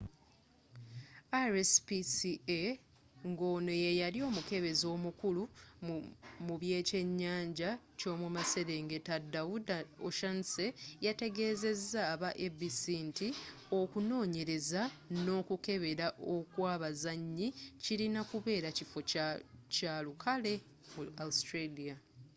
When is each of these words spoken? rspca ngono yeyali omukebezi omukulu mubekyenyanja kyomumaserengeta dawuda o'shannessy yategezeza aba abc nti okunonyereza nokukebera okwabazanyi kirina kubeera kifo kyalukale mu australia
rspca 1.53 2.59
ngono 3.31 3.71
yeyali 3.83 4.19
omukebezi 4.29 4.85
omukulu 4.95 5.43
mubekyenyanja 6.47 7.69
kyomumaserengeta 7.99 9.15
dawuda 9.33 9.75
o'shannessy 10.07 10.67
yategezeza 11.05 11.99
aba 12.13 12.29
abc 12.45 12.81
nti 13.09 13.27
okunonyereza 13.79 14.81
nokukebera 15.25 16.07
okwabazanyi 16.35 17.47
kirina 17.83 18.21
kubeera 18.31 18.69
kifo 18.77 18.99
kyalukale 19.75 20.53
mu 20.93 21.01
australia 21.25 21.95